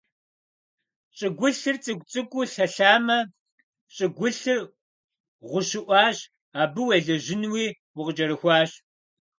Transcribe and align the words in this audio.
ЩӀыгулъыр 1.17 1.75
цӀыкӀу-цӀыкӀуу 1.83 2.45
лъалъэмэ, 2.53 3.19
щӀыгулъыр 3.95 4.59
гъущыӀуащ, 5.49 6.17
абы 6.61 6.81
уелэжьынуи 6.85 7.67
укъыкӀэрыхуащ. 7.97 8.71